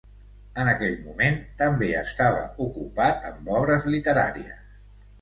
[0.63, 4.63] En aquell moment, també estava ocupat amb obres literàries.